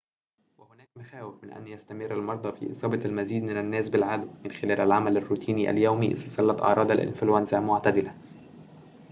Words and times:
وهناك 0.57 0.87
مخاوف 0.97 1.43
من 1.43 1.51
أن 1.53 1.67
يستمر 1.67 2.11
المرضى 2.13 2.51
في 2.51 2.71
إصابة 2.71 3.05
المزيد 3.05 3.43
من 3.43 3.57
الناس 3.57 3.89
بالعدوى 3.89 4.29
من 4.45 4.51
خلال 4.51 4.79
العمل 4.81 5.17
الروتيني 5.17 5.69
اليومي 5.69 6.07
إذا 6.07 6.27
ظلت 6.43 6.61
أعراض 6.61 6.91
الإنفلونزا 6.91 7.59
معتدلة 7.59 8.15